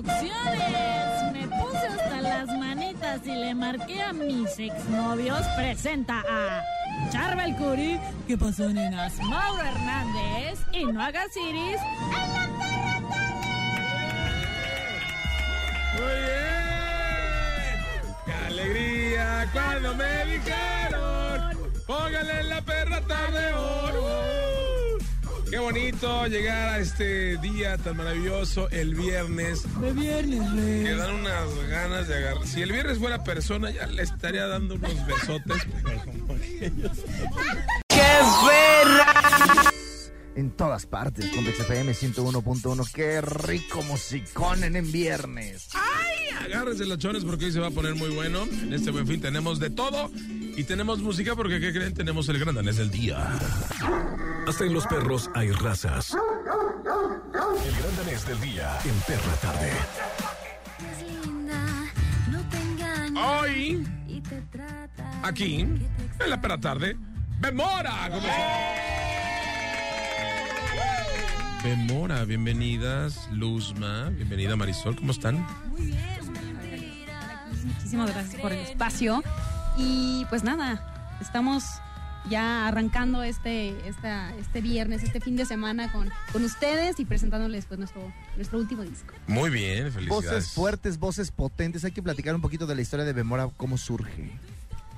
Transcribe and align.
Producciones. 0.00 1.32
Me 1.32 1.48
puse 1.48 1.86
hasta 1.88 2.20
las 2.20 2.46
manitas 2.56 3.20
y 3.26 3.32
le 3.32 3.52
marqué 3.52 4.00
a 4.00 4.12
mis 4.12 4.56
exnovios. 4.56 5.44
Presenta 5.56 6.22
a 6.28 6.62
Charbel 7.10 7.56
Curi. 7.56 7.98
¿Qué 8.28 8.38
pasó, 8.38 8.68
nenas? 8.68 9.16
Mauro 9.18 9.60
Hernández. 9.60 10.60
Y 10.70 10.84
no 10.84 11.02
hagas 11.02 11.36
iris. 11.36 11.80
Muy 15.94 16.16
bien. 16.26 17.74
¡Qué 18.24 18.32
alegría 18.46 19.48
cuando 19.52 19.94
me 19.96 20.24
dijeron! 20.26 21.58
Póngale 21.88 22.44
la 22.44 22.62
perra 22.62 23.00
tarde 23.00 23.52
oro. 23.52 23.97
Qué 25.50 25.58
bonito 25.58 26.26
llegar 26.26 26.68
a 26.74 26.78
este 26.78 27.36
día 27.38 27.78
tan 27.78 27.96
maravilloso, 27.96 28.68
el 28.70 28.94
viernes. 28.94 29.62
De 29.80 29.92
viernes, 29.92 30.84
Que 30.84 30.94
dan 30.94 31.14
unas 31.14 31.68
ganas 31.68 32.08
de 32.08 32.16
agarrar. 32.16 32.46
Si 32.46 32.60
el 32.62 32.72
viernes 32.72 32.98
fuera 32.98 33.24
persona, 33.24 33.70
ya 33.70 33.86
le 33.86 34.02
estaría 34.02 34.46
dando 34.46 34.74
unos 34.74 35.06
besotes. 35.06 35.66
pero 35.82 36.04
como 36.04 36.34
aquellos. 36.34 36.98
En 40.36 40.50
todas 40.52 40.86
partes, 40.86 41.26
con 41.34 41.44
FM 41.44 41.92
101.1. 41.92 42.92
Qué 42.92 43.20
rico 43.20 43.82
musicón 43.82 44.62
en, 44.62 44.76
en 44.76 44.92
viernes. 44.92 45.68
Agárrense 46.40 46.86
los 46.86 46.98
chones 46.98 47.24
porque 47.24 47.46
hoy 47.46 47.52
se 47.52 47.58
va 47.58 47.66
a 47.68 47.70
poner 47.72 47.96
muy 47.96 48.10
bueno. 48.10 48.44
En 48.44 48.72
este 48.72 48.92
buen 48.92 49.06
fin 49.06 49.20
tenemos 49.20 49.58
de 49.58 49.70
todo. 49.70 50.10
Y 50.58 50.64
tenemos 50.64 50.98
música 50.98 51.36
porque, 51.36 51.60
¿qué 51.60 51.72
creen? 51.72 51.94
Tenemos 51.94 52.28
el 52.28 52.40
gran 52.40 52.52
danés 52.52 52.78
del 52.78 52.90
día. 52.90 53.30
Hasta 54.44 54.64
en 54.64 54.74
los 54.74 54.88
perros 54.88 55.30
hay 55.32 55.52
razas. 55.52 56.16
El 57.64 57.76
gran 57.76 57.96
danés 57.96 58.26
del 58.26 58.40
día 58.40 58.76
en 58.84 58.94
Perra 59.06 59.34
Tarde. 59.40 59.70
Hoy, 63.24 63.86
aquí, 65.22 65.60
en 65.60 65.88
la 66.26 66.40
perra 66.40 66.58
tarde, 66.58 66.96
Bemora. 67.38 68.08
¿Cómo 68.10 68.26
están? 68.26 68.50
Bemora, 71.62 72.24
bienvenidas. 72.24 73.28
Luzma, 73.30 74.08
bienvenida 74.10 74.56
Marisol, 74.56 74.96
¿cómo 74.96 75.12
están? 75.12 75.46
Muchísimas 77.64 78.10
gracias 78.10 78.40
por 78.40 78.52
el 78.52 78.58
espacio. 78.58 79.22
Y 79.78 80.26
pues 80.28 80.42
nada, 80.42 81.16
estamos 81.20 81.64
ya 82.28 82.66
arrancando 82.66 83.22
este, 83.22 83.88
esta, 83.88 84.34
este 84.36 84.60
viernes, 84.60 85.02
este 85.02 85.20
fin 85.20 85.36
de 85.36 85.46
semana 85.46 85.90
con, 85.92 86.10
con 86.32 86.44
ustedes 86.44 86.98
y 87.00 87.04
presentándoles 87.04 87.66
pues 87.66 87.78
nuestro, 87.78 88.12
nuestro 88.36 88.58
último 88.58 88.82
disco. 88.82 89.14
Muy 89.26 89.50
bien, 89.50 89.92
felicidades. 89.92 90.08
Voces 90.08 90.50
fuertes, 90.50 90.98
voces 90.98 91.30
potentes. 91.30 91.84
Hay 91.84 91.92
que 91.92 92.02
platicar 92.02 92.34
un 92.34 92.40
poquito 92.40 92.66
de 92.66 92.74
la 92.74 92.82
historia 92.82 93.04
de 93.06 93.12
Bemora, 93.12 93.48
cómo 93.56 93.78
surge. 93.78 94.32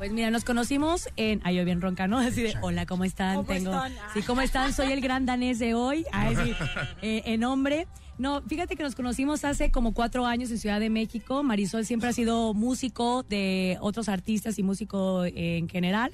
Pues 0.01 0.13
mira, 0.13 0.31
nos 0.31 0.45
conocimos 0.45 1.11
en 1.17 1.43
Ay, 1.45 1.57
yo 1.57 1.65
bien 1.67 1.83
ronca, 1.83 2.09
¿no? 2.09 2.17
Así 2.19 2.41
de, 2.41 2.55
hola, 2.63 2.87
¿cómo 2.87 3.05
están? 3.05 3.37
¿Cómo 3.37 3.49
Tengo, 3.49 3.71
están? 3.71 3.93
Sí, 4.15 4.23
¿cómo 4.23 4.41
están? 4.41 4.73
Soy 4.73 4.93
el 4.93 5.03
gran 5.03 5.27
danés 5.27 5.59
de 5.59 5.75
hoy. 5.75 6.07
Ay, 6.11 6.37
sí, 6.37 6.53
eh, 7.03 7.23
en 7.27 7.45
hombre. 7.45 7.87
No, 8.17 8.41
fíjate 8.41 8.77
que 8.77 8.83
nos 8.83 8.95
conocimos 8.95 9.45
hace 9.45 9.71
como 9.71 9.93
cuatro 9.93 10.25
años 10.25 10.51
en 10.51 10.57
Ciudad 10.59 10.81
de 10.81 10.89
México. 10.89 11.43
Marisol 11.43 11.85
siempre 11.85 12.09
ha 12.09 12.13
sido 12.15 12.55
músico 12.55 13.25
de 13.25 13.77
otros 13.83 14.09
artistas 14.09 14.59
y 14.59 14.63
músico 14.63 15.27
eh, 15.27 15.59
en 15.59 15.69
general. 15.69 16.13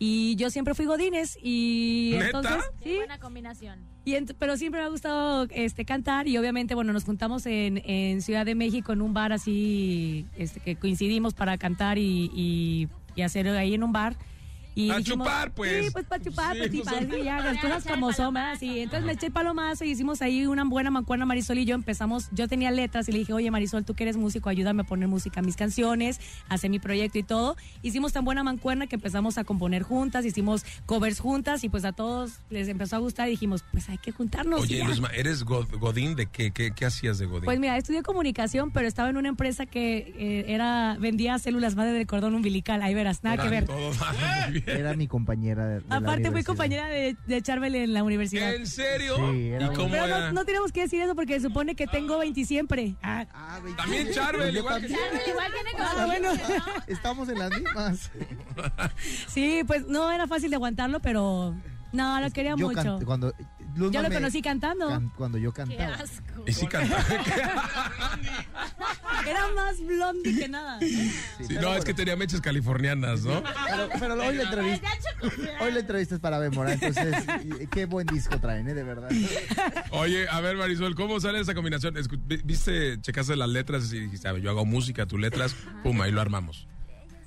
Y 0.00 0.34
yo 0.34 0.50
siempre 0.50 0.74
fui 0.74 0.86
Godines 0.86 1.38
y 1.40 2.10
¿Neta? 2.14 2.26
entonces... 2.26 2.64
Qué 2.82 2.90
Sí, 2.90 2.96
buena 2.96 3.18
combinación. 3.18 3.78
y 4.04 4.12
ent- 4.14 4.34
pero 4.38 4.56
siempre 4.56 4.80
me 4.80 4.86
ha 4.86 4.90
gustado 4.90 5.46
este 5.50 5.84
cantar 5.84 6.26
y 6.28 6.38
obviamente 6.38 6.74
bueno 6.76 6.92
nos 6.92 7.02
juntamos 7.04 7.46
en, 7.46 7.82
en 7.84 8.22
Ciudad 8.22 8.46
de 8.46 8.54
México 8.54 8.92
en 8.92 9.02
un 9.02 9.12
bar 9.12 9.32
así 9.32 10.26
este 10.36 10.60
que 10.60 10.76
coincidimos 10.76 11.34
para 11.34 11.58
cantar 11.58 11.98
y, 11.98 12.30
y, 12.32 12.86
y 13.18 13.22
hacer 13.22 13.48
ahí 13.48 13.74
en 13.74 13.82
un 13.82 13.92
bar 13.92 14.16
y 14.80 14.90
A 14.90 15.02
chupar, 15.02 15.52
pues. 15.52 15.86
sí 15.86 15.90
pues 15.92 16.04
para 16.06 16.22
chupar 16.22 16.52
Sí, 16.54 16.58
pues 16.58 16.70
sí, 16.70 16.80
pues, 16.82 16.94
para 16.94 17.16
sí, 17.16 17.22
ya, 17.24 17.40
las 17.40 17.58
cosas 17.58 17.84
como 17.84 18.12
son 18.12 18.34
y 18.60 18.80
entonces 18.80 19.04
me 19.04 19.12
eché 19.12 19.26
el 19.26 19.32
palomazo 19.32 19.84
y 19.84 19.90
hicimos 19.90 20.22
ahí 20.22 20.46
una 20.46 20.64
buena 20.64 20.90
mancuerna 20.90 21.26
Marisol 21.26 21.58
y 21.58 21.64
yo 21.64 21.74
empezamos 21.74 22.28
yo 22.32 22.46
tenía 22.48 22.70
letras 22.70 23.08
y 23.08 23.12
le 23.12 23.18
dije 23.18 23.32
oye 23.32 23.50
Marisol 23.50 23.84
tú 23.84 23.94
que 23.94 24.04
eres 24.04 24.16
músico 24.16 24.48
ayúdame 24.48 24.82
a 24.82 24.84
poner 24.84 25.08
música 25.08 25.40
a 25.40 25.42
mis 25.42 25.56
canciones 25.56 26.20
a 26.48 26.54
hacer 26.54 26.70
mi 26.70 26.78
proyecto 26.78 27.18
y 27.18 27.22
todo 27.22 27.56
hicimos 27.82 28.12
tan 28.12 28.24
buena 28.24 28.42
mancuerna 28.44 28.86
que 28.86 28.96
empezamos 28.96 29.38
a 29.38 29.44
componer 29.44 29.82
juntas 29.82 30.24
hicimos 30.24 30.64
covers 30.86 31.20
juntas 31.20 31.64
y 31.64 31.68
pues 31.68 31.84
a 31.84 31.92
todos 31.92 32.38
les 32.50 32.68
empezó 32.68 32.96
a 32.96 32.98
gustar 33.00 33.28
y 33.28 33.32
dijimos 33.32 33.64
pues 33.72 33.88
hay 33.88 33.98
que 33.98 34.12
juntarnos 34.12 34.60
Oye. 34.62 34.84
Luzma, 34.84 35.08
¿eres 35.14 35.42
God- 35.44 35.68
Godín 35.78 36.14
de 36.16 36.26
qué? 36.26 36.50
¿Qué, 36.50 36.72
qué 36.72 36.86
hacías 36.86 37.18
de 37.18 37.26
Godín? 37.26 37.44
Pues 37.44 37.58
mira, 37.60 37.76
estudié 37.76 38.02
comunicación, 38.02 38.70
pero 38.70 38.86
estaba 38.88 39.08
en 39.10 39.16
una 39.16 39.28
empresa 39.28 39.66
que 39.66 40.14
eh, 40.18 40.44
era 40.48 40.96
vendía 40.98 41.38
células 41.38 41.76
madre 41.76 41.92
de 41.92 42.06
cordón 42.06 42.34
umbilical. 42.34 42.82
Ahí 42.82 42.94
verás, 42.94 43.22
nada 43.22 43.42
que 43.42 43.48
ver. 43.48 43.66
Todo 43.66 43.90
va 44.00 44.12
muy 44.48 44.60
bien. 44.60 44.64
Era 44.70 44.94
mi 44.94 45.08
compañera 45.08 45.66
de, 45.66 45.74
de 45.80 45.84
la 45.88 45.96
Aparte 45.96 46.30
fui 46.30 46.44
compañera 46.44 46.86
de, 46.88 47.16
de 47.26 47.42
Charbel 47.42 47.74
en 47.74 47.92
la 47.94 48.02
universidad. 48.04 48.54
¿En 48.54 48.66
serio? 48.66 49.16
Sí, 49.16 49.48
era 49.48 49.64
¿Y 49.64 49.66
muy- 49.68 49.76
cómo 49.76 49.90
Pero 49.90 50.04
era? 50.04 50.18
no, 50.28 50.32
no 50.32 50.44
tenemos 50.44 50.72
que 50.72 50.80
decir 50.82 51.00
eso 51.02 51.14
porque 51.14 51.34
se 51.40 51.46
supone 51.48 51.74
que 51.74 51.86
tengo 51.86 52.18
20 52.18 52.44
siempre. 52.44 52.96
Ah, 53.02 53.26
Ah, 53.32 53.60
ve- 53.64 53.72
También 53.76 54.10
Charbel, 54.12 54.52
Yo 54.52 54.58
igual 54.60 54.80
que-. 54.80 54.88
Igual 55.30 55.52
tiene 55.52 55.70
como 55.72 55.84
Ah, 55.84 56.06
bueno. 56.06 56.28
Estamos 56.86 57.28
en 57.28 57.38
las 57.38 57.50
mismas. 57.50 58.10
sí, 59.28 59.62
pues 59.66 59.86
no 59.86 60.10
era 60.10 60.26
fácil 60.26 60.50
de 60.50 60.56
aguantarlo, 60.56 61.00
pero 61.00 61.54
no, 61.92 62.20
lo 62.20 62.30
quería 62.30 62.54
Yo 62.56 62.68
mucho. 62.68 62.98
cuando 63.04 63.32
Yo 63.76 64.02
lo 64.02 64.08
me- 64.08 64.14
conocí 64.14 64.42
cantando. 64.42 64.88
can- 64.88 65.10
cuando 65.16 65.38
yo 65.38 65.52
Qué 65.52 65.62
cantaba. 65.62 65.94
asco. 65.96 66.44
Y 66.46 66.52
sí 66.52 66.66
cantaba. 66.66 67.02
Era 69.30 69.52
más 69.54 69.80
blondie 69.80 70.38
que 70.38 70.48
nada. 70.48 70.78
Sí, 70.80 71.54
no, 71.54 71.60
es 71.60 71.64
bueno. 71.64 71.84
que 71.84 71.94
tenía 71.94 72.16
mechas 72.16 72.40
californianas, 72.40 73.22
¿no? 73.22 73.42
Pero, 73.42 73.88
pero 73.98 74.14
hoy 74.14 74.36
la 74.36 74.42
entrevista, 74.44 74.88
hoy 75.60 75.72
la 75.72 75.80
entrevista 75.80 76.14
es 76.14 76.20
para 76.20 76.38
Bemora, 76.38 76.72
entonces 76.72 77.14
qué 77.70 77.86
buen 77.86 78.06
disco 78.06 78.40
traen, 78.40 78.68
¿eh? 78.68 78.74
de 78.74 78.82
verdad. 78.84 79.10
Oye, 79.90 80.28
a 80.28 80.40
ver, 80.40 80.56
Marisol, 80.56 80.94
¿cómo 80.94 81.20
sale 81.20 81.40
esa 81.40 81.54
combinación? 81.54 81.94
¿Viste, 82.44 83.00
checaste 83.00 83.36
las 83.36 83.48
letras 83.48 83.92
y 83.92 84.00
dijiste, 84.00 84.28
a 84.28 84.32
ver, 84.32 84.42
yo 84.42 84.50
hago 84.50 84.64
música, 84.64 85.06
tú 85.06 85.18
letras, 85.18 85.54
pum, 85.82 86.00
ahí 86.00 86.12
lo 86.12 86.20
armamos? 86.20 86.66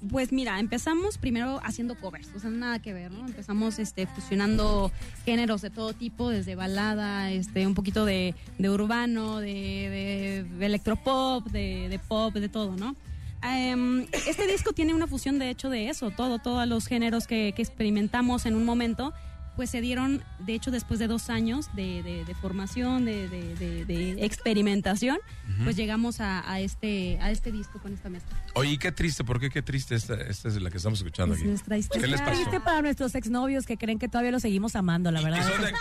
Pues 0.10 0.32
mira, 0.32 0.60
empezamos 0.60 1.20
primero 1.20 1.60
haciendo 1.64 1.94
covers, 1.96 2.30
o 2.36 2.40
sea, 2.40 2.50
nada 2.50 2.80
que 2.80 2.92
ver, 2.92 3.12
¿no? 3.12 3.26
Empezamos 3.28 3.78
este, 3.78 4.08
fusionando 4.08 4.92
géneros 5.26 5.62
de 5.62 5.70
todo 5.70 5.94
tipo, 5.94 6.30
desde 6.32 6.56
balada, 6.56 7.30
este, 7.32 7.68
un 7.68 7.76
poquito 7.76 8.04
de, 8.06 8.34
de 8.58 8.70
urbano, 8.72 9.40
de, 9.40 9.48
de- 9.48 10.46
de 10.58 10.66
electropop, 10.66 11.46
de, 11.50 12.00
pop, 12.08 12.34
de 12.34 12.50
todo, 12.50 12.76
¿no? 12.76 12.96
Em, 13.44 14.08
este 14.28 14.48
disco 14.48 14.74
tiene 14.74 14.94
una 14.96 15.06
fusión, 15.06 15.38
de 15.38 15.50
hecho, 15.52 15.70
de 15.70 15.90
eso, 15.90 16.10
todo, 16.10 16.40
todos 16.40 16.68
los 16.68 16.88
géneros 16.88 17.28
que 17.28 17.54
experimentamos 17.58 18.46
en 18.48 18.56
un 18.56 18.66
momento, 18.66 19.14
pues 19.56 19.70
se 19.70 19.82
dieron, 19.82 20.24
de 20.40 20.54
hecho, 20.54 20.72
después 20.72 21.00
de 21.00 21.08
dos 21.08 21.30
años 21.30 21.68
de, 21.76 22.02
de- 22.04 22.24
de 22.26 22.36
formación, 22.36 23.06
de, 23.06 23.28
de- 23.28 23.56
de- 23.56 23.86
de 23.86 24.26
experimentación, 24.26 25.18
pues 25.64 25.76
llegamos 25.76 26.22
a, 26.22 26.50
a 26.50 26.60
este, 26.62 27.18
a 27.22 27.32
este 27.32 27.52
disco 27.52 27.80
con 27.82 27.94
esta 27.94 28.10
mezcla. 28.10 28.36
Oye, 28.56 28.78
qué 28.78 28.92
triste, 28.92 29.24
¿por 29.24 29.40
qué 29.40 29.50
qué 29.50 29.62
triste? 29.62 29.96
Esta, 29.96 30.16
esta 30.16 30.48
es 30.48 30.62
la 30.62 30.70
que 30.70 30.78
estamos 30.78 31.00
escuchando 31.00 31.36
Es 31.36 31.42
aquí. 31.42 31.50
nuestra 31.50 31.78
historia. 31.78 32.02
¿Qué 32.02 32.08
les 32.12 32.22
pasó? 32.22 32.32
triste 32.34 32.60
para 32.62 32.82
nuestros 32.82 33.14
exnovios 33.16 33.66
que 33.66 33.78
creen 33.78 34.00
que 34.00 34.08
todavía 34.08 34.32
los 34.32 34.42
seguimos 34.42 34.76
amando, 34.76 35.12
la 35.12 35.22
¿Y 35.22 35.26
verdad. 35.26 35.48
son, 35.48 35.62
de, 35.62 35.72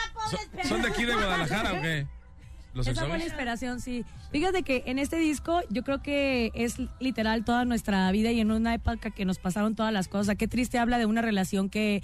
son- 0.59 0.69
son 0.69 0.83
de 0.83 0.89
aquí 0.89 1.05
de 1.05 1.15
Guadalajara 1.15 1.73
o 1.73 1.81
qué? 1.83 2.07
¿Los 2.75 2.87
Esa 2.87 3.01
exnovios? 3.03 3.25
inspiración, 3.27 3.81
sí. 3.81 4.05
Fíjate 4.31 4.63
que 4.63 4.85
en 4.87 4.99
este 5.01 5.17
disco 5.17 5.61
yo 5.71 5.83
creo 5.83 6.03
que 6.03 6.53
es 6.55 6.77
literal 7.01 7.45
toda 7.45 7.65
nuestra 7.65 8.11
vida 8.13 8.31
y 8.31 8.39
en 8.41 8.51
una 8.53 8.75
época 8.75 9.11
que 9.11 9.25
nos 9.25 9.39
pasaron 9.39 9.75
todas 9.75 9.93
las 9.93 10.07
cosas. 10.07 10.37
Qué 10.37 10.47
triste 10.47 10.79
habla 10.79 10.99
de 10.99 11.07
una 11.07 11.21
relación 11.21 11.69
que 11.69 12.03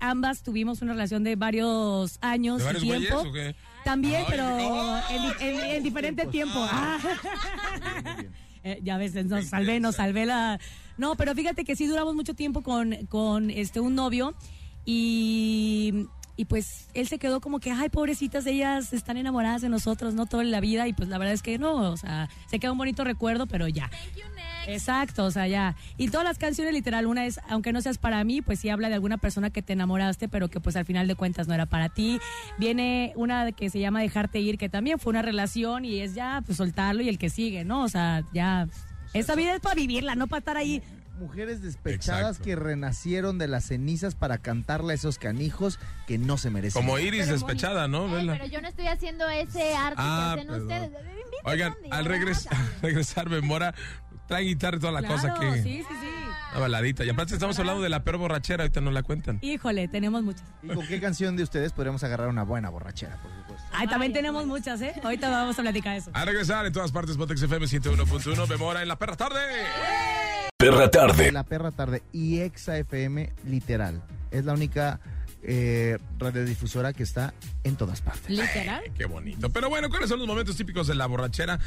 ambas 0.00 0.42
tuvimos 0.42 0.82
una 0.82 0.92
relación 0.92 1.24
de 1.24 1.36
varios 1.36 2.18
años 2.20 2.58
¿De 2.58 2.64
varios 2.64 2.82
y 2.84 2.86
güeyes 2.86 3.08
tiempo. 3.10 3.28
o 3.28 3.32
qué? 3.32 3.54
También, 3.84 4.16
Ay, 4.20 4.26
pero 4.28 4.44
oh. 4.56 5.00
en, 5.10 5.48
en- 5.48 5.64
en 5.76 5.82
diferente 5.82 6.26
tiempo. 6.26 6.58
Ah. 6.60 6.98
Eh, 8.64 8.80
ya 8.82 8.98
ves, 8.98 9.14
nos 9.26 9.46
salvé, 9.46 9.78
nos 9.78 9.94
salvé 9.94 10.26
la... 10.26 10.58
No, 10.96 11.14
pero 11.14 11.32
fíjate 11.32 11.64
que 11.64 11.76
sí 11.76 11.86
duramos 11.86 12.16
mucho 12.16 12.34
tiempo 12.34 12.62
con, 12.64 13.06
con 13.06 13.50
este 13.50 13.78
un 13.78 13.94
novio 13.94 14.34
y 14.84 16.06
y 16.36 16.44
pues 16.44 16.88
él 16.94 17.08
se 17.08 17.18
quedó 17.18 17.40
como 17.40 17.58
que, 17.58 17.72
ay, 17.72 17.88
pobrecitas, 17.88 18.46
ellas 18.46 18.92
están 18.92 19.16
enamoradas 19.16 19.60
de 19.60 19.68
nosotros, 19.68 20.14
no 20.14 20.26
toda 20.26 20.44
la 20.44 20.60
vida. 20.60 20.86
Y 20.86 20.92
pues 20.92 21.08
la 21.08 21.18
verdad 21.18 21.34
es 21.34 21.42
que 21.42 21.58
no, 21.58 21.90
o 21.90 21.96
sea, 21.96 22.28
se 22.48 22.60
queda 22.60 22.70
un 22.70 22.78
bonito 22.78 23.02
recuerdo, 23.02 23.48
pero 23.48 23.66
ya. 23.66 23.90
Exacto, 24.68 25.24
o 25.24 25.30
sea, 25.30 25.46
ya. 25.46 25.76
Y 25.96 26.08
todas 26.08 26.24
las 26.24 26.38
canciones, 26.38 26.74
literal, 26.74 27.06
una 27.06 27.24
es, 27.24 27.40
aunque 27.48 27.72
no 27.72 27.80
seas 27.80 27.96
para 27.96 28.22
mí, 28.22 28.42
pues 28.42 28.60
sí 28.60 28.68
habla 28.68 28.88
de 28.88 28.94
alguna 28.94 29.16
persona 29.16 29.48
que 29.48 29.62
te 29.62 29.72
enamoraste, 29.72 30.28
pero 30.28 30.48
que 30.48 30.60
pues 30.60 30.76
al 30.76 30.84
final 30.84 31.08
de 31.08 31.14
cuentas 31.14 31.48
no 31.48 31.54
era 31.54 31.66
para 31.66 31.88
ti. 31.88 32.20
Viene 32.58 33.12
una 33.16 33.50
que 33.52 33.70
se 33.70 33.80
llama 33.80 34.00
Dejarte 34.00 34.40
ir, 34.40 34.58
que 34.58 34.68
también 34.68 34.98
fue 34.98 35.10
una 35.10 35.22
relación 35.22 35.86
y 35.86 36.00
es 36.00 36.14
ya, 36.14 36.42
pues 36.44 36.58
soltarlo 36.58 37.02
y 37.02 37.08
el 37.08 37.18
que 37.18 37.30
sigue, 37.30 37.64
¿no? 37.64 37.82
O 37.82 37.88
sea, 37.88 38.24
ya. 38.32 38.68
Esta 39.14 39.34
vida 39.34 39.54
es 39.54 39.60
para 39.60 39.74
vivirla, 39.74 40.14
no 40.14 40.26
para 40.26 40.40
estar 40.40 40.56
ahí 40.58 40.82
mujeres 41.18 41.62
despechadas 41.62 42.38
que 42.38 42.56
renacieron 42.56 43.38
de 43.38 43.48
las 43.48 43.66
cenizas 43.66 44.14
para 44.14 44.38
cantarle 44.38 44.92
a 44.92 44.94
esos 44.94 45.18
canijos 45.18 45.78
que 46.06 46.16
no 46.16 46.38
se 46.38 46.50
merecen. 46.50 46.80
Como 46.80 46.98
Iris 46.98 47.28
despechada, 47.28 47.88
¿no? 47.88 48.08
pero 48.08 48.46
yo 48.46 48.60
no 48.62 48.68
estoy 48.68 48.86
haciendo 48.86 49.28
ese 49.28 49.74
arte 49.74 49.96
que 49.96 50.02
ah, 50.02 50.32
hacen 50.32 50.50
ustedes. 50.50 50.90
Oigan, 51.44 51.74
al 51.90 52.04
regresar, 52.04 52.56
regresar, 52.82 53.28
Memora, 53.28 53.74
trae 54.28 54.44
guitarra 54.44 54.76
y 54.76 54.80
toda 54.80 54.92
la 54.92 55.02
cosa 55.02 55.34
que. 55.34 55.62
Sí, 55.62 55.82
sí, 55.88 55.94
sí. 56.00 56.08
Una 56.52 56.60
baladita. 56.60 57.04
Y 57.04 57.10
aparte 57.10 57.34
estamos 57.34 57.58
hablando 57.58 57.82
de 57.82 57.88
la 57.88 58.04
peor 58.04 58.18
borrachera, 58.18 58.62
ahorita 58.62 58.80
nos 58.80 58.94
la 58.94 59.02
cuentan. 59.02 59.38
Híjole, 59.42 59.88
tenemos 59.88 60.22
muchas. 60.22 60.44
¿Y 60.62 60.68
con 60.68 60.86
qué 60.86 61.00
canción 61.00 61.36
de 61.36 61.42
ustedes 61.42 61.72
podríamos 61.72 62.04
agarrar 62.04 62.28
una 62.28 62.44
buena 62.44 62.70
borrachera, 62.70 63.16
por 63.16 63.30
supuesto? 63.32 63.66
Ay, 63.72 63.88
también 63.88 64.12
tenemos 64.12 64.46
muchas, 64.46 64.80
¿eh? 64.80 64.94
Ahorita 65.02 65.28
vamos 65.28 65.58
a 65.58 65.62
platicar 65.62 65.96
eso. 65.96 66.10
A 66.14 66.24
regresar 66.24 66.64
en 66.66 66.72
todas 66.72 66.92
partes, 66.92 67.16
Botex 67.16 67.42
FM 67.42 67.66
101.1, 67.66 68.48
Memora 68.48 68.82
en 68.82 68.88
la 68.88 68.96
perra 68.96 69.16
tarde. 69.16 69.40
Perra 70.56 70.90
tarde. 70.90 71.32
La 71.32 71.44
perra 71.44 71.70
tarde 71.70 72.02
y 72.12 72.40
Exa 72.40 72.78
FM 72.78 73.32
literal. 73.44 74.02
Es 74.30 74.44
la 74.44 74.54
única 74.54 75.00
eh, 75.42 75.98
radiodifusora 76.18 76.92
que 76.92 77.02
está 77.02 77.32
en 77.68 77.76
todas 77.76 78.00
partes. 78.00 78.30
Literal. 78.30 78.82
qué 78.96 79.04
bonito. 79.06 79.50
Pero 79.50 79.68
bueno, 79.68 79.88
¿cuáles 79.88 80.08
son 80.08 80.18
los 80.18 80.28
momentos 80.28 80.56
típicos 80.56 80.86
de 80.86 80.94
la 80.94 81.06
borrachera? 81.06 81.58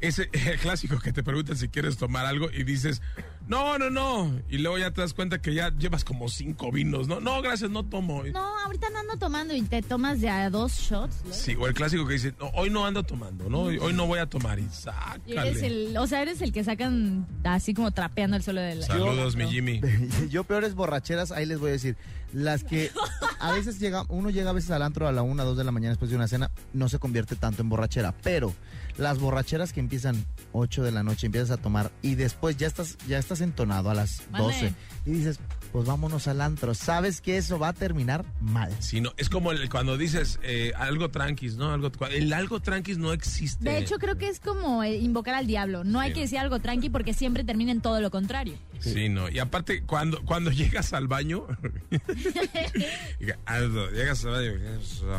Ese 0.00 0.28
clásico 0.62 0.98
que 0.98 1.12
te 1.12 1.22
preguntan 1.22 1.56
si 1.56 1.68
quieres 1.68 1.96
tomar 1.96 2.26
algo 2.26 2.50
y 2.50 2.64
dices, 2.64 3.02
no, 3.46 3.78
no, 3.78 3.90
no. 3.90 4.40
Y 4.48 4.58
luego 4.58 4.78
ya 4.78 4.90
te 4.90 5.00
das 5.00 5.14
cuenta 5.14 5.40
que 5.40 5.54
ya 5.54 5.70
llevas 5.76 6.04
como 6.04 6.28
cinco 6.28 6.70
vinos, 6.70 7.08
¿no? 7.08 7.20
No, 7.20 7.40
gracias, 7.42 7.70
no 7.70 7.84
tomo. 7.84 8.22
No, 8.24 8.58
ahorita 8.64 8.90
no 8.90 8.98
ando 8.98 9.16
tomando 9.16 9.54
y 9.54 9.62
te 9.62 9.82
tomas 9.82 10.20
ya 10.20 10.50
dos 10.50 10.72
shots. 10.72 11.16
Sí, 11.30 11.54
o 11.58 11.66
el 11.66 11.74
clásico 11.74 12.06
que 12.06 12.14
dice, 12.14 12.34
no, 12.38 12.48
hoy 12.54 12.70
no 12.70 12.84
ando 12.84 13.02
tomando, 13.02 13.48
¿no? 13.48 13.62
Hoy, 13.62 13.92
no 13.92 14.06
voy 14.06 14.18
a 14.18 14.26
tomar 14.26 14.58
y 14.58 14.68
sácale. 14.68 15.98
o 15.98 16.06
sea, 16.06 16.22
eres 16.22 16.42
el 16.42 16.52
que 16.52 16.64
sacan 16.64 17.26
así 17.44 17.72
como 17.72 17.90
trapeando 17.90 18.36
el 18.36 18.42
suelo 18.42 18.60
del... 18.60 18.82
Saludos, 18.82 19.36
mi 19.36 19.46
Jimmy. 19.46 19.80
Yo 20.30 20.44
peores 20.44 20.74
borracheras, 20.74 21.32
ahí 21.32 21.46
les 21.46 21.58
voy 21.58 21.70
a 21.70 21.72
decir. 21.72 21.96
Las 22.32 22.64
que 22.64 22.90
a 23.40 23.52
veces 23.52 23.78
llega, 23.78 24.04
uno 24.08 24.30
llega 24.30 24.50
a 24.50 24.52
veces 24.52 24.70
al 24.70 24.82
antro 24.82 25.06
a 25.06 25.12
la 25.12 25.22
una, 25.22 25.44
dos 25.46 25.56
de 25.56 25.64
la 25.64 25.72
mañana 25.72 25.90
después 25.90 26.10
de 26.10 26.16
una 26.16 26.28
cena, 26.28 26.50
no 26.72 26.88
se 26.88 26.98
convierte 26.98 27.36
tanto 27.36 27.62
en 27.62 27.68
borrachera, 27.68 28.14
pero 28.22 28.54
las 28.98 29.18
borracheras 29.18 29.72
que 29.72 29.80
empiezan 29.80 30.24
8 30.52 30.82
de 30.82 30.92
la 30.92 31.02
noche, 31.02 31.26
empiezas 31.26 31.50
a 31.50 31.56
tomar 31.56 31.90
y 32.02 32.14
después 32.14 32.56
ya 32.56 32.66
estás, 32.66 32.96
ya 33.06 33.18
estás 33.18 33.40
entonado 33.40 33.90
a 33.90 33.94
las 33.94 34.22
12 34.36 34.72
y 35.04 35.10
dices, 35.10 35.38
pues 35.72 35.86
vámonos 35.86 36.26
al 36.28 36.40
antro. 36.40 36.74
Sabes 36.74 37.20
que 37.20 37.36
eso 37.36 37.58
va 37.58 37.68
a 37.68 37.72
terminar 37.72 38.24
mal. 38.40 38.74
Sí, 38.80 39.00
no, 39.00 39.12
es 39.16 39.28
como 39.28 39.52
el, 39.52 39.68
cuando 39.68 39.96
dices 39.96 40.38
eh, 40.42 40.72
algo 40.76 41.10
tranquis, 41.10 41.56
¿no? 41.56 41.72
Algo, 41.72 41.90
el 42.10 42.32
algo 42.32 42.60
tranquis 42.60 42.98
no 42.98 43.12
existe. 43.12 43.68
De 43.68 43.78
hecho, 43.78 43.98
creo 43.98 44.16
que 44.16 44.28
es 44.28 44.40
como 44.40 44.82
eh, 44.82 44.96
invocar 44.96 45.34
al 45.34 45.46
diablo. 45.46 45.84
No 45.84 46.00
hay 46.00 46.12
que 46.12 46.20
decir 46.20 46.38
algo 46.38 46.58
tranqui 46.60 46.88
porque 46.88 47.12
siempre 47.12 47.44
termina 47.44 47.72
en 47.72 47.80
todo 47.80 48.00
lo 48.00 48.10
contrario. 48.10 48.54
Sí, 48.80 49.08
no. 49.08 49.28
Y 49.28 49.38
aparte, 49.38 49.82
cuando, 49.82 50.22
cuando 50.24 50.50
llegas 50.52 50.92
al 50.92 51.08
baño. 51.08 51.46
llegas 53.20 54.24
al 54.24 54.30
baño. 54.30 54.52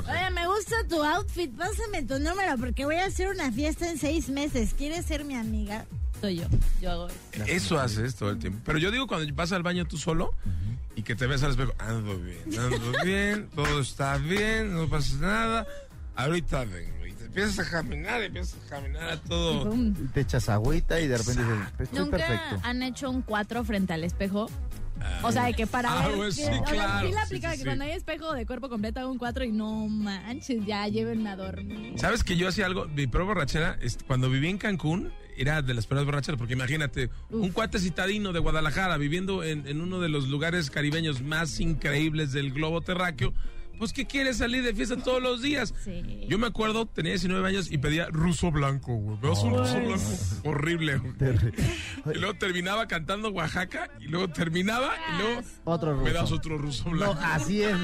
Oye, 0.09 0.31
me 0.31 0.47
gusta 0.47 0.75
tu 0.87 1.03
outfit. 1.03 1.51
Pásame 1.55 2.03
tu 2.03 2.19
número 2.19 2.57
porque 2.59 2.85
voy 2.85 2.95
a 2.95 3.05
hacer 3.05 3.29
una 3.29 3.51
fiesta 3.51 3.89
en 3.89 3.97
seis 3.97 4.29
meses. 4.29 4.73
¿Quieres 4.77 5.05
ser 5.05 5.25
mi 5.25 5.35
amiga? 5.35 5.85
Soy 6.21 6.37
yo. 6.37 6.45
Yo 6.81 6.91
hago 6.91 7.07
eso. 7.07 7.43
Eso 7.45 7.79
haces 7.79 8.15
todo 8.15 8.31
el 8.31 8.39
tiempo. 8.39 8.59
Pero 8.65 8.79
yo 8.79 8.91
digo 8.91 9.07
cuando 9.07 9.31
vas 9.35 9.51
al 9.51 9.63
baño 9.63 9.85
tú 9.85 9.97
solo 9.97 10.33
y 10.95 11.03
que 11.03 11.15
te 11.15 11.27
ves 11.27 11.43
al 11.43 11.51
espejo, 11.51 11.73
ando 11.77 12.17
bien, 12.17 12.59
ando 12.59 12.91
bien, 13.03 13.49
todo 13.53 13.81
está 13.81 14.17
bien, 14.17 14.73
no 14.73 14.89
pasa 14.89 15.15
nada. 15.17 15.67
Ahorita 16.15 16.65
vengo 16.65 17.05
empiezas 17.27 17.59
a 17.59 17.69
caminar, 17.69 18.21
empiezas 18.21 18.57
a 18.65 18.69
caminar 18.69 19.09
a 19.09 19.17
todo. 19.17 19.73
Y 19.75 20.07
te 20.13 20.21
echas 20.21 20.49
agüita 20.49 20.99
y 20.99 21.07
de 21.07 21.17
repente 21.17 21.43
dices, 21.43 21.67
estoy 21.79 21.99
¿Nunca 21.99 22.17
perfecto. 22.17 22.59
han 22.63 22.83
hecho 22.83 23.09
un 23.09 23.21
cuatro 23.21 23.63
frente 23.63 23.93
al 23.93 24.03
espejo? 24.03 24.49
o 25.21 25.31
sea, 25.31 25.45
de 25.45 25.53
que 25.53 25.67
para 25.67 25.91
ah, 25.91 26.09
ver. 26.09 26.33
sí, 26.33 26.41
claro. 26.67 27.07
Sí, 27.07 27.13
la 27.13 27.21
aplica 27.21 27.55
que 27.55 27.63
cuando 27.63 27.83
hay 27.83 27.91
espejo 27.91 28.33
de 28.33 28.45
cuerpo 28.45 28.69
completo 28.69 28.99
hago 28.99 29.11
un 29.11 29.17
4 29.17 29.45
y 29.45 29.51
no 29.51 29.87
manches, 29.87 30.65
ya 30.65 30.87
llévenme 30.87 31.29
a 31.29 31.35
dormir. 31.35 31.93
¿Sabes 31.97 32.23
que 32.23 32.35
yo 32.35 32.47
hacía 32.47 32.65
algo? 32.65 32.87
Mi 32.87 33.07
pro 33.07 33.25
borrachera, 33.25 33.77
cuando 34.07 34.29
viví 34.29 34.47
en 34.47 34.57
Cancún, 34.57 35.11
era 35.37 35.61
de 35.61 35.73
las 35.73 35.85
peores 35.85 36.05
borracheras, 36.05 36.39
porque 36.39 36.53
imagínate, 36.53 37.09
un 37.29 37.51
cuate 37.51 37.79
citadino 37.79 38.33
de 38.33 38.39
Guadalajara 38.39 38.97
viviendo 38.97 39.43
en, 39.43 39.67
en, 39.67 39.81
uno 39.81 39.99
de 39.99 40.09
los 40.09 40.27
lugares 40.29 40.71
caribeños 40.71 41.21
más 41.21 41.59
increíbles 41.59 42.31
del 42.31 42.51
globo 42.51 42.81
terráqueo, 42.81 43.33
pues 43.77 43.93
que 43.93 44.05
quiere 44.05 44.33
salir 44.33 44.63
de 44.63 44.73
fiesta 44.73 44.97
todos 44.97 45.21
los 45.21 45.41
días. 45.41 45.73
Yo 46.27 46.37
me 46.37 46.47
acuerdo, 46.47 46.85
tenía 46.85 47.11
19 47.11 47.47
años 47.47 47.71
y 47.71 47.77
pedía 47.77 48.07
ruso 48.07 48.51
blanco, 48.51 48.95
güey. 48.95 49.17
¿Me 49.21 49.29
un 49.29 49.57
ruso 49.57 49.79
blanco? 49.79 50.49
Horrible, 50.49 50.97
güey. 50.97 51.13
Y 52.15 52.19
luego 52.19 52.35
terminaba 52.35 52.87
cantando 52.87 53.29
Oaxaca 53.29 53.89
y 53.99 54.07
luego 54.07 54.29
terminaba 54.29 54.93
y 55.13 55.21
luego 55.21 55.41
otro 55.65 55.93
ruso. 55.93 56.03
me 56.03 56.13
das 56.13 56.31
otro 56.31 56.57
ruso 56.57 56.89
blanco. 56.89 57.15
No, 57.15 57.21
así 57.21 57.63
es. 57.63 57.75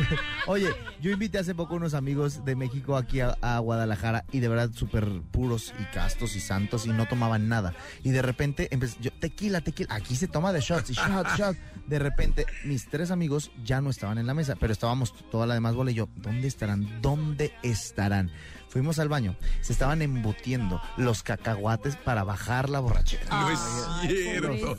Oye, 0.48 0.70
yo 1.02 1.12
invité 1.12 1.40
hace 1.40 1.56
poco 1.56 1.76
unos 1.76 1.94
amigos 1.94 2.46
de 2.46 2.56
México 2.56 2.96
aquí 2.98 3.20
a, 3.20 3.60
Guadalajara 3.60 4.26
y 4.32 4.40
de 4.40 4.48
verdad 4.48 4.72
súper 4.74 5.08
puros 5.32 5.74
y 5.80 5.84
castos 5.94 6.36
y 6.36 6.40
santos 6.40 6.86
y 6.86 6.90
no 6.90 7.06
tomaban 7.06 7.48
nada. 7.48 7.74
Y 8.04 8.12
de 8.12 8.22
repente 8.22 8.68
empecé, 8.72 8.98
yo, 9.02 9.12
tequila, 9.12 9.62
tequila. 9.62 9.94
Aquí 9.94 10.16
se 10.16 10.28
toma 10.28 10.54
de 10.54 10.60
shots 10.60 10.90
y 10.90 10.94
shots, 10.94 11.38
shots. 11.38 11.60
De 11.88 12.00
repente 12.00 12.46
mis 12.66 12.88
tres 12.88 13.12
amigos 13.12 13.52
ya 13.64 13.82
no 13.82 13.90
estaban 13.90 14.18
en 14.18 14.28
la 14.28 14.34
mesa, 14.34 14.56
pero 14.60 14.74
estábamos 14.74 15.14
toda 15.30 15.46
la 15.46 15.54
demás 15.54 15.76
y 15.92 15.96
yo, 15.96 16.10
¿dónde 16.16 16.48
estarán? 16.48 17.02
¿Dónde 17.02 17.54
estarán? 17.64 18.32
Fuimos 18.74 18.98
al 18.98 19.08
baño, 19.08 19.36
se 19.62 19.72
estaban 19.72 20.02
embutiendo 20.02 20.82
los 20.98 21.22
cacahuates 21.22 21.96
para 21.96 22.24
bajar 22.24 22.72
la 22.72 22.80
borrachera. 22.80 23.24
no 23.30 23.50
es 23.52 23.60
cierto. 24.08 24.78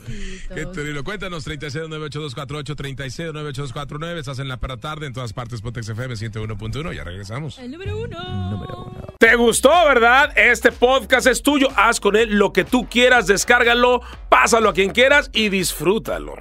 Qué 0.53 0.65
terrible. 0.65 1.01
Cuéntanos, 1.01 1.47
3698248, 1.47 2.75
3698249. 2.75 4.19
Estás 4.19 4.39
en 4.39 4.49
la 4.49 4.57
perra 4.57 4.75
tarde 4.75 5.07
en 5.07 5.13
todas 5.13 5.31
partes, 5.31 5.61
Potex 5.61 5.87
FM 5.87 6.15
101.1. 6.15 6.93
Ya 6.93 7.05
regresamos. 7.05 7.57
El 7.57 7.71
número 7.71 7.97
uno. 7.97 8.51
Número 8.51 8.83
uno. 8.83 9.15
¿Te 9.17 9.37
gustó, 9.37 9.69
verdad? 9.85 10.37
Este 10.37 10.73
podcast 10.73 11.27
es 11.27 11.41
tuyo. 11.41 11.69
Haz 11.77 12.01
con 12.01 12.17
él 12.17 12.37
lo 12.37 12.51
que 12.51 12.65
tú 12.65 12.89
quieras, 12.89 13.27
descárgalo, 13.27 14.01
pásalo 14.27 14.71
a 14.71 14.73
quien 14.73 14.91
quieras 14.91 15.29
y 15.31 15.47
disfrútalo. 15.47 16.35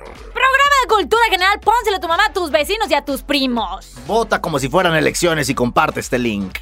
Cultura 0.94 1.22
general, 1.28 1.58
pónselo 1.58 1.96
a 1.96 2.00
tu 2.00 2.06
mamá, 2.06 2.26
a 2.26 2.32
tus 2.32 2.52
vecinos 2.52 2.88
y 2.88 2.94
a 2.94 3.04
tus 3.04 3.22
primos. 3.22 3.94
Vota 4.06 4.40
como 4.40 4.60
si 4.60 4.68
fueran 4.68 4.94
elecciones 4.94 5.48
y 5.48 5.54
comparte 5.54 5.98
este 5.98 6.20
link 6.20 6.58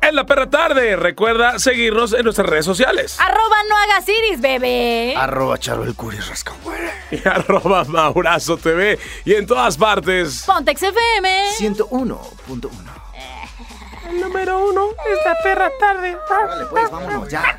en 0.00 0.14
la 0.14 0.24
perra 0.26 0.48
tarde. 0.48 0.94
Recuerda 0.96 1.58
seguirnos 1.58 2.12
en 2.12 2.22
nuestras 2.24 2.48
redes 2.48 2.64
sociales. 2.64 3.18
Arroba 3.18 3.56
no 3.68 3.76
hagas 3.76 4.08
iris, 4.08 4.40
bebé. 4.40 5.14
Arroba 5.16 5.58
Charo 5.58 5.82
el 5.82 5.96
Y 7.10 7.16
arroba 7.28 7.84
Maurazo 7.84 8.56
TV. 8.56 8.98
Y 9.24 9.34
en 9.34 9.46
todas 9.46 9.76
partes. 9.76 10.44
Pontex 10.46 10.80
FM. 10.80 11.50
101.1. 11.58 12.70
El 14.08 14.20
número 14.20 14.68
uno 14.68 14.90
es 14.90 15.18
la 15.24 15.36
perra 15.42 15.70
tarde. 15.80 16.16
Vale, 16.30 16.66
pues 16.66 16.90
vámonos 16.90 17.28
ya. 17.28 17.58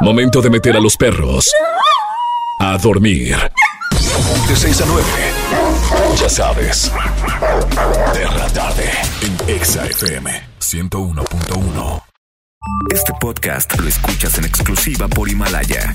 Momento 0.00 0.42
de 0.42 0.50
meter 0.50 0.76
a 0.76 0.80
los 0.80 0.96
perros 0.96 1.52
a 2.58 2.76
dormir. 2.78 3.36
De 4.48 4.56
6 4.56 4.80
a 4.80 4.86
9. 4.86 5.04
Ya 6.20 6.28
sabes. 6.28 6.90
Perra 8.12 8.46
tarde 8.48 8.90
en 9.22 9.56
Exa 9.56 9.86
FM 9.86 10.30
101.1. 10.60 12.02
Este 12.92 13.12
podcast 13.20 13.78
lo 13.78 13.88
escuchas 13.88 14.38
en 14.38 14.44
exclusiva 14.44 15.08
por 15.08 15.28
Himalaya. 15.28 15.94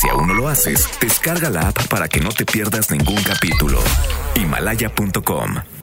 Si 0.00 0.08
aún 0.08 0.28
no 0.28 0.34
lo 0.34 0.48
haces, 0.48 0.88
descarga 1.00 1.50
la 1.50 1.68
app 1.68 1.86
para 1.88 2.08
que 2.08 2.20
no 2.20 2.30
te 2.30 2.44
pierdas 2.44 2.90
ningún 2.90 3.22
capítulo. 3.22 3.80
Himalaya.com 4.34 5.75